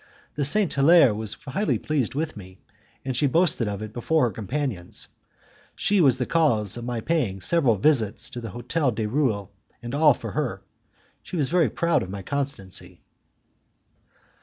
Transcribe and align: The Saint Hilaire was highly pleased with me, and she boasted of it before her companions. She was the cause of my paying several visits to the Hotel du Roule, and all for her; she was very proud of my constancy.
The 0.33 0.45
Saint 0.45 0.73
Hilaire 0.73 1.13
was 1.13 1.35
highly 1.35 1.77
pleased 1.77 2.15
with 2.15 2.35
me, 2.35 2.57
and 3.05 3.15
she 3.15 3.27
boasted 3.27 3.67
of 3.67 3.83
it 3.83 3.93
before 3.93 4.23
her 4.23 4.31
companions. 4.31 5.07
She 5.75 6.01
was 6.01 6.17
the 6.17 6.25
cause 6.25 6.75
of 6.75 6.83
my 6.83 7.01
paying 7.01 7.39
several 7.39 7.75
visits 7.75 8.27
to 8.31 8.41
the 8.41 8.49
Hotel 8.49 8.89
du 8.89 9.07
Roule, 9.07 9.51
and 9.79 9.93
all 9.93 10.15
for 10.15 10.31
her; 10.31 10.63
she 11.21 11.35
was 11.35 11.49
very 11.49 11.69
proud 11.69 12.01
of 12.01 12.09
my 12.09 12.23
constancy. 12.23 13.03